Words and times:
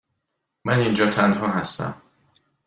من 0.65 0.79
اینجا 0.79 1.09
تنها 1.09 1.47
هستم. 1.47 2.01